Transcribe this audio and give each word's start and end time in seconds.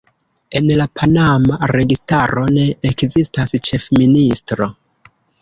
En 0.59 0.69
la 0.77 0.85
panama 0.99 1.59
registaro 1.73 2.47
ne 2.57 2.65
ekzistas 2.93 3.55
ĉefministro. 3.69 4.73